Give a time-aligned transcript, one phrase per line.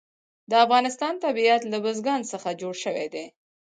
[0.49, 3.25] د افغانستان طبیعت له بزګان څخه جوړ شوی دی.